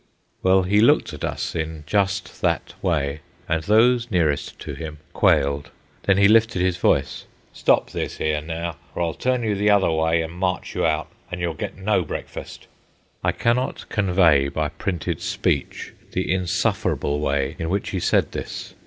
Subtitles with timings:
[0.41, 5.69] Well, he looked at us in just that way, and those nearest to him quailed.
[6.07, 7.25] Then he lifted his voice.
[7.53, 11.09] "Stop this 'ere, now, or I'll turn you the other wy an' march you out,
[11.31, 12.65] an' you'll get no breakfast."
[13.23, 18.73] I cannot convey by printed speech the insufferable way in which he said this.